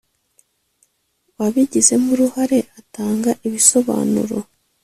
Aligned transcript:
Wabigizemo 1.37 2.07
uruhare 2.15 2.59
atanga 2.79 3.31
ibisobanuro 3.47 4.37